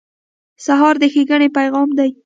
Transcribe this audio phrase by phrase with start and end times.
[0.65, 2.09] سهار د ښېګڼې پیغام دی.